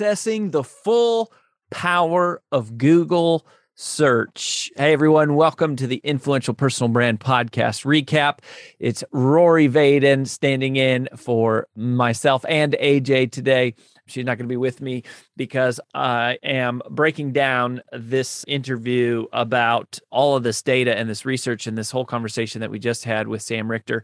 [0.00, 1.30] Accessing the full
[1.70, 4.70] power of Google search.
[4.76, 8.38] Hey everyone, welcome to the Influential Personal Brand Podcast recap.
[8.78, 13.74] It's Rory Vaden standing in for myself and AJ today.
[14.06, 15.02] She's not going to be with me
[15.36, 21.66] because I am breaking down this interview about all of this data and this research
[21.66, 24.02] and this whole conversation that we just had with Sam Richter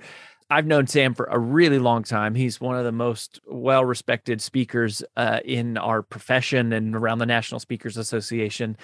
[0.48, 2.34] I've known Sam for a really long time.
[2.34, 7.26] He's one of the most well respected speakers uh, in our profession and around the
[7.26, 8.76] National Speakers Association.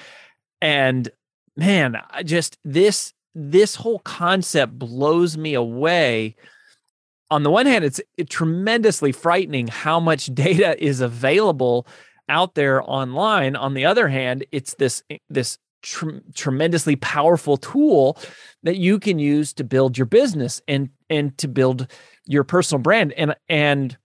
[0.60, 1.08] And
[1.56, 6.36] man, I just this this whole concept blows me away.
[7.30, 11.86] On the one hand, it's it, tremendously frightening how much data is available
[12.28, 13.54] out there online.
[13.54, 18.18] On the other hand, it's this this tr- tremendously powerful tool
[18.62, 21.86] that you can use to build your business and and to build
[22.26, 23.96] your personal brand and and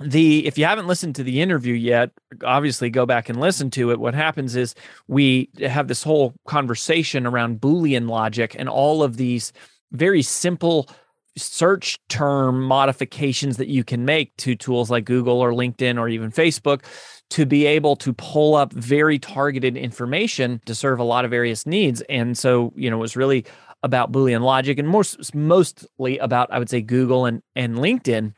[0.00, 2.10] the if you haven't listened to the interview yet
[2.44, 4.74] obviously go back and listen to it what happens is
[5.08, 9.52] we have this whole conversation around boolean logic and all of these
[9.92, 10.88] very simple
[11.36, 16.32] search term modifications that you can make to tools like Google or LinkedIn or even
[16.32, 16.82] Facebook
[17.30, 21.66] to be able to pull up very targeted information to serve a lot of various
[21.66, 22.00] needs.
[22.02, 23.44] And so, you know, it was really
[23.82, 25.04] about Boolean logic and more
[25.34, 28.32] mostly about, I would say, Google and, and LinkedIn.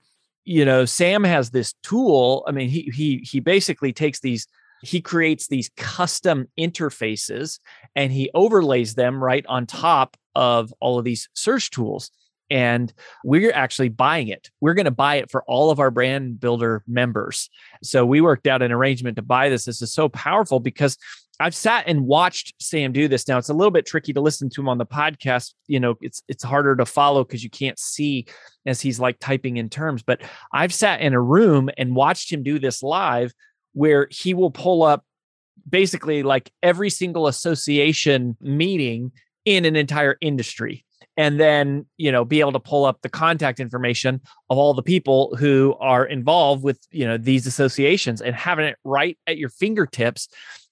[0.44, 2.44] You know, Sam has this tool.
[2.49, 4.47] I mean, he he he basically takes these
[4.82, 7.59] he creates these custom interfaces
[7.94, 12.10] and he overlays them right on top of all of these search tools
[12.50, 12.93] and
[13.25, 14.50] we're actually buying it.
[14.60, 17.50] We're going to buy it for all of our brand builder members.
[17.82, 19.65] So we worked out an arrangement to buy this.
[19.65, 20.97] This is so powerful because
[21.41, 23.28] I've sat and watched Sam do this.
[23.28, 25.54] Now it's a little bit tricky to listen to him on the podcast.
[25.66, 28.26] You know, it's it's harder to follow because you can't see
[28.66, 30.03] as he's like typing in terms.
[30.03, 30.22] But
[30.53, 33.32] I've sat in a room and watched him do this live
[33.72, 35.04] where he will pull up
[35.69, 39.12] basically like every single association meeting
[39.44, 40.84] in an entire industry
[41.16, 44.20] and then you know be able to pull up the contact information
[44.50, 48.76] of all the people who are involved with you know these associations and having it
[48.84, 50.28] right at your fingertips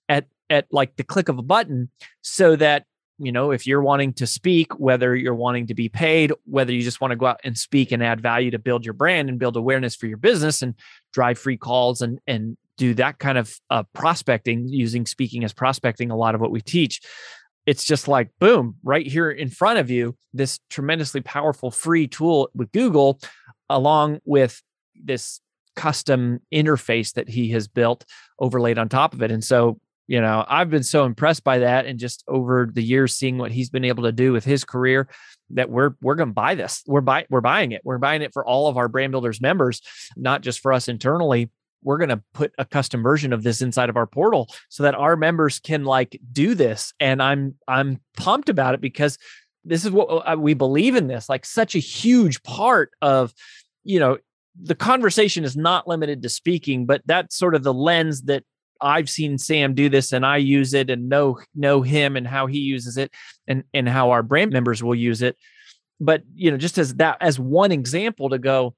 [0.08, 1.90] at at like the click of a button
[2.22, 2.84] so that
[3.18, 6.82] you know if you're wanting to speak whether you're wanting to be paid whether you
[6.82, 9.38] just want to go out and speak and add value to build your brand and
[9.38, 10.74] build awareness for your business and
[11.12, 16.10] drive free calls and and do that kind of uh, prospecting using speaking as prospecting
[16.10, 17.00] a lot of what we teach
[17.64, 22.50] it's just like boom right here in front of you this tremendously powerful free tool
[22.54, 23.18] with google
[23.70, 24.62] along with
[24.94, 25.40] this
[25.76, 28.04] custom interface that he has built
[28.40, 29.30] overlaid on top of it.
[29.30, 33.14] And so you know i've been so impressed by that and just over the years
[33.14, 35.08] seeing what he's been able to do with his career
[35.50, 36.82] that we're we're going to buy this.
[36.86, 37.82] We're buy, we're buying it.
[37.84, 39.80] We're buying it for all of our brand builders members
[40.16, 41.50] not just for us internally.
[41.82, 44.94] We're going to put a custom version of this inside of our portal so that
[44.94, 46.92] our members can like do this.
[47.00, 49.18] And i'm i'm pumped about it because
[49.64, 53.34] this is what uh, we believe in this like such a huge part of
[53.84, 54.18] you know
[54.60, 58.42] the conversation is not limited to speaking but that's sort of the lens that
[58.80, 62.46] I've seen Sam do this and I use it and know know him and how
[62.46, 63.12] he uses it
[63.46, 65.36] and and how our brand members will use it.
[66.00, 68.74] But you know just as that as one example to go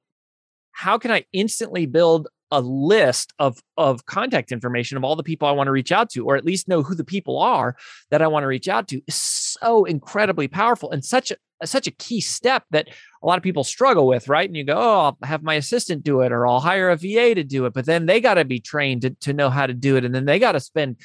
[0.72, 5.48] how can I instantly build a list of of contact information of all the people
[5.48, 7.76] I want to reach out to, or at least know who the people are
[8.10, 11.86] that I want to reach out to, is so incredibly powerful and such a such
[11.86, 12.88] a key step that
[13.22, 14.48] a lot of people struggle with, right?
[14.48, 17.34] And you go, oh, I'll have my assistant do it, or I'll hire a VA
[17.34, 19.74] to do it, but then they got to be trained to, to know how to
[19.74, 20.96] do it, and then they got to spend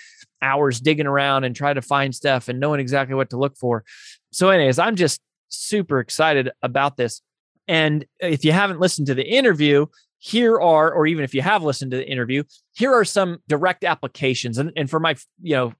[0.41, 3.83] hours digging around and try to find stuff and knowing exactly what to look for.
[4.31, 7.21] So, anyways, I'm just super excited about this.
[7.67, 9.85] And if you haven't listened to the interview,
[10.19, 13.83] here are, or even if you have listened to the interview, here are some direct
[13.83, 14.57] applications.
[14.57, 15.73] And, and for my, you know,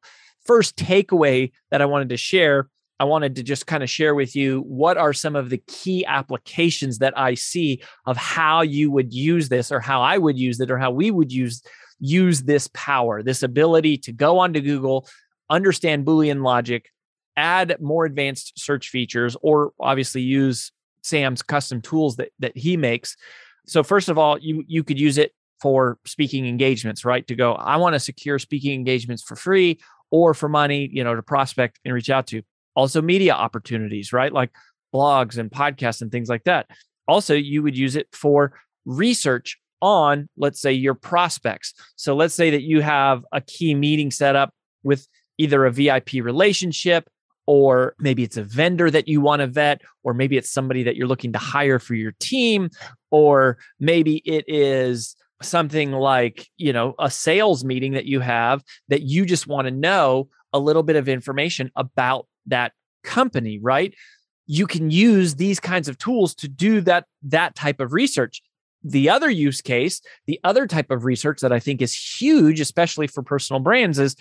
[0.46, 2.70] first takeaway that I wanted to share,
[3.00, 6.06] I wanted to just kind of share with you what are some of the key
[6.06, 10.60] applications that I see of how you would use this or how I would use
[10.60, 11.62] it or how we would use
[12.00, 15.08] use this power, this ability to go onto Google,
[15.50, 16.90] understand Boolean logic,
[17.38, 23.16] add more advanced search features, or obviously use Sam's custom tools that that he makes
[23.66, 27.26] so first of all, you you could use it for speaking engagements, right?
[27.28, 29.80] To go, I want to secure speaking engagements for free
[30.12, 32.42] or for money, you know, to prospect and reach out to.
[32.76, 34.32] Also media opportunities, right?
[34.32, 34.52] Like
[34.94, 36.68] blogs and podcasts and things like that.
[37.08, 38.54] Also, you would use it for
[38.86, 41.74] research on, let's say, your prospects.
[41.96, 44.54] So let's say that you have a key meeting set up
[44.84, 47.10] with either a VIP relationship
[47.46, 50.96] or maybe it's a vendor that you want to vet, or maybe it's somebody that
[50.96, 52.70] you're looking to hire for your team,
[53.12, 59.02] or maybe it is something like, you know, a sales meeting that you have that
[59.02, 62.74] you just want to know a little bit of information about that
[63.04, 63.94] company, right?
[64.46, 68.42] You can use these kinds of tools to do that that type of research.
[68.84, 73.08] The other use case, the other type of research that I think is huge, especially
[73.08, 74.16] for personal brands, is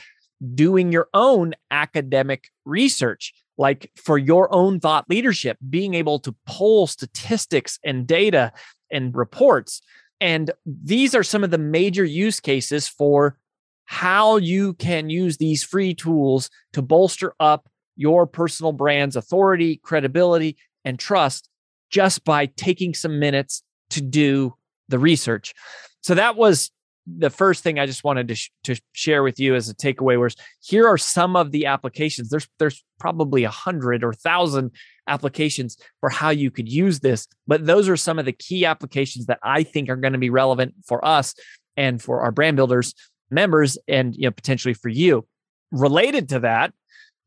[0.54, 6.86] doing your own academic research, like for your own thought leadership, being able to pull
[6.86, 8.52] statistics and data
[8.90, 9.82] and reports.
[10.20, 13.36] And these are some of the major use cases for
[13.84, 17.69] how you can use these free tools to bolster up
[18.02, 21.49] your personal brand's authority, credibility, and trust
[21.88, 24.54] just by taking some minutes to do
[24.88, 25.54] the research.
[26.02, 26.72] So that was
[27.06, 30.19] the first thing I just wanted to, sh- to share with you as a takeaway
[30.20, 32.28] was here are some of the applications.
[32.28, 34.72] There's there's probably a hundred or thousand
[35.06, 39.26] applications for how you could use this, but those are some of the key applications
[39.26, 41.34] that I think are going to be relevant for us
[41.76, 42.94] and for our brand builders
[43.32, 45.26] members, and you know potentially for you.
[45.72, 46.72] Related to that,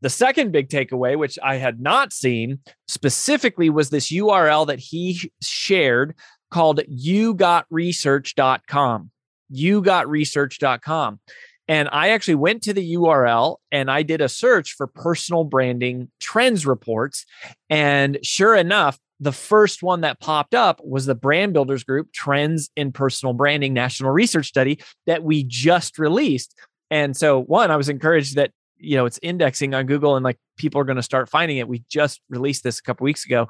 [0.02, 5.32] the second big takeaway, which I had not seen specifically, was this URL that he
[5.42, 6.16] shared
[6.52, 9.12] called yougotresearch.com
[9.54, 11.20] yougotresearch.com.
[11.68, 16.12] And I actually went to the URL and I did a search for personal branding
[16.20, 17.26] trends reports.
[17.70, 22.70] And sure enough, the first one that popped up was the Brand Builders Group Trends
[22.76, 26.54] in Personal Branding National Research Study that we just released.
[26.92, 30.38] And so, one, I was encouraged that you know it's indexing on Google and like
[30.58, 31.68] people are going to start finding it.
[31.68, 33.50] We just released this a couple weeks ago.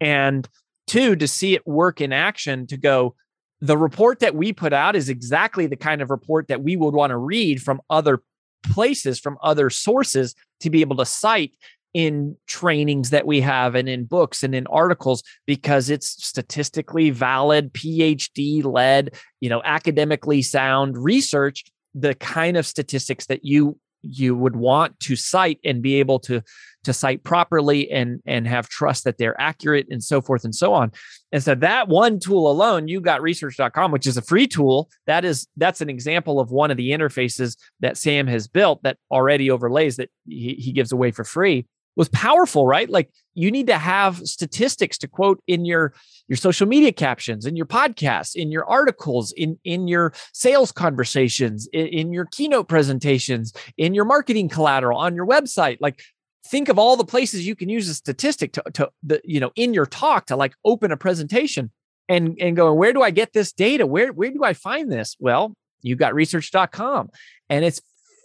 [0.00, 0.48] And
[0.86, 3.14] two, to see it work in action to go,
[3.60, 6.94] the report that we put out is exactly the kind of report that we would
[6.94, 8.22] want to read from other
[8.64, 11.56] places, from other sources to be able to cite
[11.94, 17.72] in trainings that we have and in books and in articles because it's statistically valid
[17.72, 24.56] phd led you know academically sound research the kind of statistics that you you would
[24.56, 26.42] want to cite and be able to
[26.84, 30.72] to cite properly and and have trust that they're accurate and so forth and so
[30.72, 30.92] on.
[31.32, 34.88] And so that one tool alone you got research.com which is a free tool.
[35.06, 38.98] That is that's an example of one of the interfaces that sam has built that
[39.10, 42.88] already overlays that he, he gives away for free was powerful right?
[42.88, 45.94] Like you need to have statistics to quote in your
[46.28, 51.68] your social media captions in your podcasts in your articles in in your sales conversations
[51.72, 55.78] in, in your keynote presentations in your marketing collateral on your website.
[55.80, 56.02] Like
[56.46, 59.50] think of all the places you can use a statistic to, to the you know
[59.56, 61.70] in your talk to like open a presentation
[62.08, 63.86] and and going where do i get this data?
[63.86, 65.16] Where where do i find this?
[65.18, 67.10] Well you've got research.com
[67.48, 67.80] and it's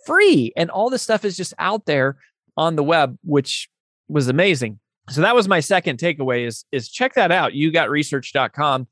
[0.05, 2.17] free and all this stuff is just out there
[2.57, 3.69] on the web which
[4.07, 4.79] was amazing
[5.09, 8.87] so that was my second takeaway is is check that out you got research.com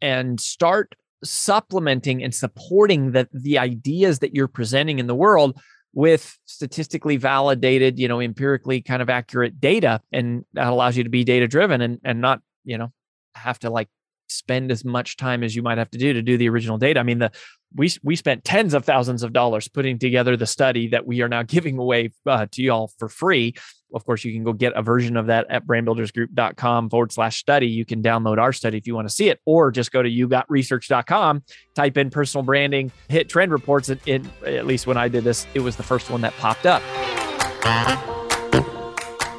[0.00, 5.60] and start supplementing and supporting the the ideas that you're presenting in the world
[5.94, 10.00] with statistically validated, you know, empirically kind of accurate data.
[10.12, 12.92] And that allows you to be data driven and, and not, you know,
[13.34, 13.88] have to like
[14.36, 17.00] spend as much time as you might have to do to do the original data.
[17.00, 17.30] I mean, the
[17.74, 21.28] we we spent tens of thousands of dollars putting together the study that we are
[21.28, 23.54] now giving away uh, to y'all for free.
[23.94, 27.66] Of course, you can go get a version of that at brandbuildersgroup.com forward slash study.
[27.66, 30.08] You can download our study if you want to see it, or just go to
[30.08, 31.42] yougotresearch.com,
[31.74, 33.90] type in personal branding, hit trend reports.
[33.90, 36.82] And at least when I did this, it was the first one that popped up.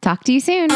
[0.00, 0.70] Talk to you soon.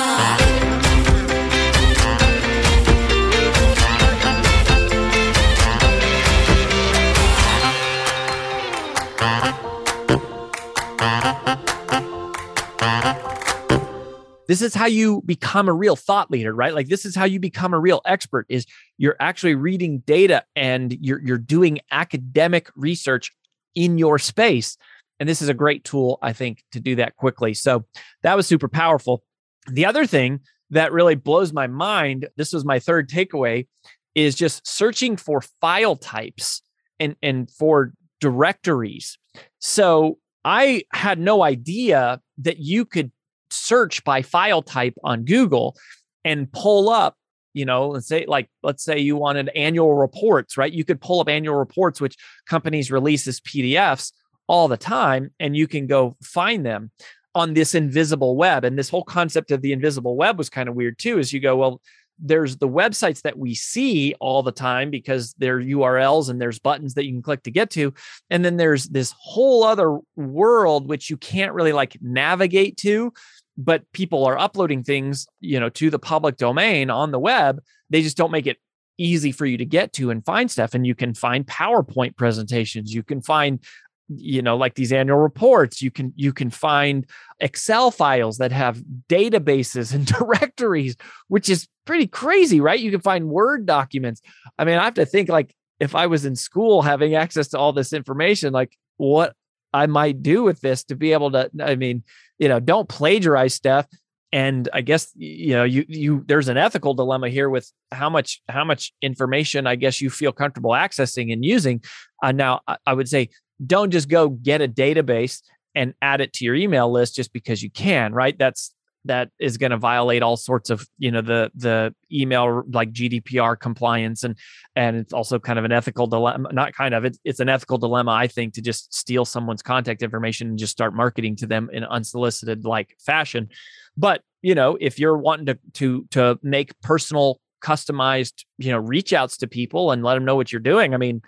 [14.46, 17.40] this is how you become a real thought leader right like this is how you
[17.40, 18.66] become a real expert is
[18.98, 23.32] you're actually reading data and you're you're doing academic research
[23.74, 24.76] in your space
[25.20, 27.54] and this is a great tool, I think, to do that quickly.
[27.54, 27.84] So
[28.22, 29.22] that was super powerful.
[29.66, 30.40] The other thing
[30.70, 33.66] that really blows my mind, this was my third takeaway,
[34.14, 36.62] is just searching for file types
[36.98, 39.18] and, and for directories.
[39.60, 43.10] So I had no idea that you could
[43.50, 45.76] search by file type on Google
[46.24, 47.16] and pull up
[47.54, 51.20] you know let's say like let's say you wanted annual reports right you could pull
[51.20, 52.16] up annual reports which
[52.46, 54.12] companies release as pdfs
[54.46, 56.90] all the time and you can go find them
[57.34, 60.74] on this invisible web and this whole concept of the invisible web was kind of
[60.74, 61.80] weird too is you go well
[62.18, 66.94] there's the websites that we see all the time because they're URLs and there's buttons
[66.94, 67.92] that you can click to get to.
[68.30, 73.12] And then there's this whole other world which you can't really like navigate to,
[73.56, 77.60] but people are uploading things, you know, to the public domain on the web.
[77.90, 78.58] They just don't make it
[78.96, 80.74] easy for you to get to and find stuff.
[80.74, 83.60] And you can find PowerPoint presentations, you can find
[84.08, 87.06] you know like these annual reports you can you can find
[87.40, 90.96] excel files that have databases and directories
[91.28, 92.80] which is pretty crazy right?
[92.80, 94.20] You can find word documents.
[94.58, 97.58] I mean i have to think like if i was in school having access to
[97.58, 99.34] all this information like what
[99.72, 102.04] i might do with this to be able to i mean
[102.38, 103.86] you know don't plagiarize stuff.
[104.32, 108.42] And i guess you know you you there's an ethical dilemma here with how much
[108.48, 111.82] how much information i guess you feel comfortable accessing and using.
[112.22, 113.28] Uh, now I, I would say
[113.64, 115.42] don't just go get a database
[115.74, 118.38] and add it to your email list just because you can, right?
[118.38, 118.74] That's
[119.06, 123.58] that is going to violate all sorts of you know the the email like gdpr
[123.58, 124.36] compliance and
[124.76, 127.78] and it's also kind of an ethical dilemma not kind of it's, it's an ethical
[127.78, 131.68] dilemma i think to just steal someone's contact information and just start marketing to them
[131.72, 133.48] in unsolicited like fashion
[133.96, 139.12] but you know if you're wanting to to to make personal customized you know reach
[139.12, 141.20] outs to people and let them know what you're doing i mean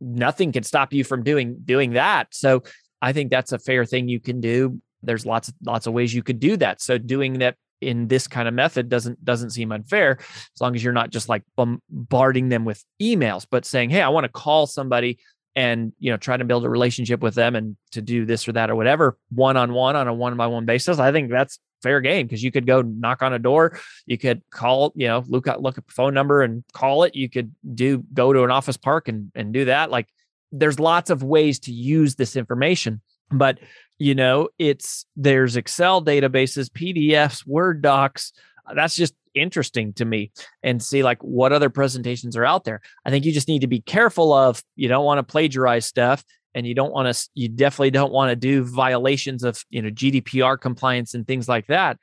[0.00, 2.28] nothing can stop you from doing doing that.
[2.34, 2.62] So
[3.02, 4.80] I think that's a fair thing you can do.
[5.02, 6.80] There's lots lots of ways you could do that.
[6.80, 10.84] So doing that in this kind of method doesn't doesn't seem unfair as long as
[10.84, 14.66] you're not just like bombarding them with emails but saying hey i want to call
[14.66, 15.18] somebody
[15.56, 18.52] and you know try to build a relationship with them and to do this or
[18.52, 21.58] that or whatever one on one on a one by one basis i think that's
[21.82, 25.24] fair game because you could go knock on a door, you could call, you know,
[25.26, 27.14] look up look up a phone number and call it.
[27.14, 29.90] You could do go to an office park and and do that.
[29.90, 30.08] Like
[30.52, 33.58] there's lots of ways to use this information, but
[33.98, 38.32] you know, it's there's Excel databases, PDFs, Word docs.
[38.66, 40.32] Uh, that's just interesting to me
[40.62, 42.80] and see like what other presentations are out there.
[43.04, 46.24] I think you just need to be careful of you don't want to plagiarize stuff
[46.54, 49.90] and you don't want to you definitely don't want to do violations of you know
[49.90, 51.98] gdpr compliance and things like that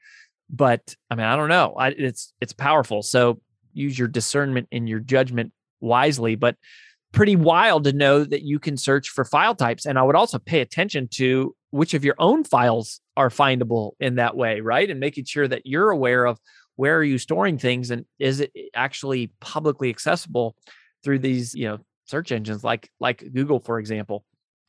[0.49, 3.41] but i mean i don't know I, it's it's powerful so
[3.73, 6.55] use your discernment and your judgment wisely but
[7.11, 10.39] pretty wild to know that you can search for file types and i would also
[10.39, 14.99] pay attention to which of your own files are findable in that way right and
[14.99, 16.39] making sure that you're aware of
[16.75, 20.55] where are you storing things and is it eh, actually publicly accessible
[21.03, 24.23] through these you know search engines like like google for example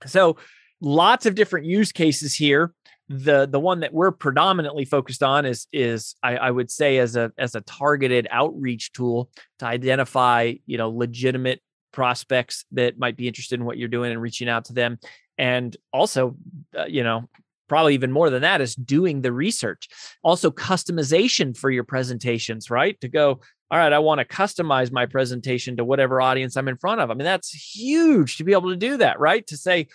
[0.07, 0.37] so
[0.81, 2.73] lots of different use cases here.
[3.09, 7.17] The the one that we're predominantly focused on is is I, I would say as
[7.17, 13.26] a as a targeted outreach tool to identify you know legitimate prospects that might be
[13.26, 14.99] interested in what you're doing and reaching out to them
[15.38, 16.37] and also
[16.76, 17.28] uh, you know
[17.69, 19.88] probably even more than that is doing the research.
[20.25, 22.99] Also, customization for your presentations, right?
[23.00, 23.40] To go,
[23.71, 27.11] all right, I want to customize my presentation to whatever audience I'm in front of.
[27.11, 29.47] I mean, that's huge to be able to do that, right?
[29.47, 29.89] To say,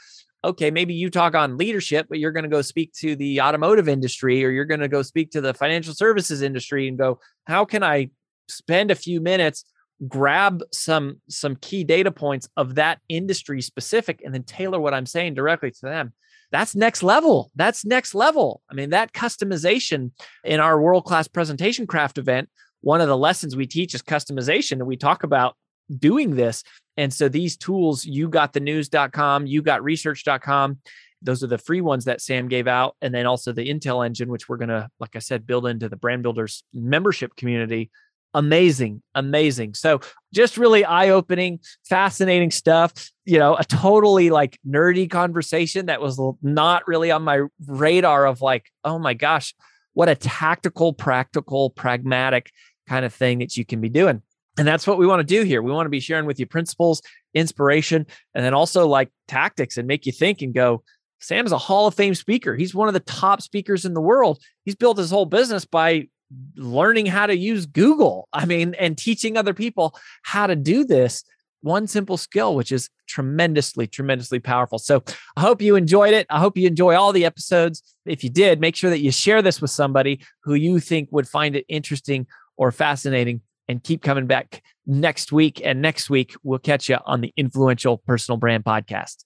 [0.43, 3.89] okay, maybe you talk on leadership, but you're going to go speak to the automotive
[3.89, 7.65] industry or you're going to go speak to the financial services industry and go, how
[7.65, 8.09] can I
[8.47, 9.65] spend a few minutes
[10.07, 15.05] grab some some key data points of that industry specific and then tailor what I'm
[15.05, 16.11] saying directly to them
[16.53, 17.51] that's next level.
[17.55, 18.61] That's next level.
[18.69, 20.11] I mean, that customization
[20.43, 22.47] in our world class presentation craft event,
[22.83, 24.73] one of the lessons we teach is customization.
[24.73, 25.55] And we talk about
[25.99, 26.63] doing this.
[26.97, 30.79] And so these tools, you got the news.com, you got research.com.
[31.21, 32.97] Those are the free ones that Sam gave out.
[33.01, 35.87] And then also the Intel engine, which we're going to, like I said, build into
[35.87, 37.89] the brand builders membership community
[38.35, 39.99] amazing amazing so
[40.33, 46.87] just really eye-opening fascinating stuff you know a totally like nerdy conversation that was not
[46.87, 49.53] really on my radar of like oh my gosh
[49.93, 52.51] what a tactical practical pragmatic
[52.87, 54.21] kind of thing that you can be doing
[54.57, 56.45] and that's what we want to do here we want to be sharing with you
[56.45, 57.01] principles
[57.33, 60.83] inspiration and then also like tactics and make you think and go
[61.19, 64.41] sam's a hall of fame speaker he's one of the top speakers in the world
[64.65, 66.07] he's built his whole business by
[66.55, 68.27] learning how to use Google.
[68.33, 71.23] I mean, and teaching other people how to do this
[71.61, 74.79] one simple skill, which is tremendously, tremendously powerful.
[74.79, 75.01] So
[75.37, 76.27] I hope you enjoyed it.
[76.29, 77.81] I hope you enjoy all the episodes.
[78.05, 81.27] If you did, make sure that you share this with somebody who you think would
[81.27, 82.27] find it interesting
[82.63, 85.61] or fascinating and keep coming back next week.
[85.65, 89.25] And next week, we'll catch you on the Influential Personal Brand Podcast.